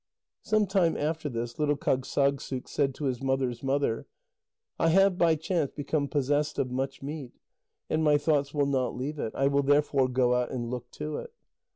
Some 0.41 0.65
time 0.65 0.97
after 0.97 1.29
this, 1.29 1.59
little 1.59 1.77
Kâgssagssuk 1.77 2.67
said 2.67 2.95
to 2.95 3.03
his 3.05 3.21
mother's 3.21 3.61
mother: 3.61 4.07
"I 4.79 4.87
have 4.89 5.15
by 5.15 5.35
chance 5.35 5.69
become 5.69 6.07
possessed 6.07 6.57
of 6.57 6.71
much 6.71 7.03
meat, 7.03 7.33
and 7.87 8.03
my 8.03 8.17
thoughts 8.17 8.51
will 8.51 8.65
not 8.65 8.95
leave 8.95 9.19
it. 9.19 9.31
I 9.35 9.45
will 9.47 9.61
therefore 9.61 10.07
go 10.07 10.33
out 10.33 10.49
and 10.49 10.71
look 10.71 10.89
to 10.93 11.17
it." 11.17 11.31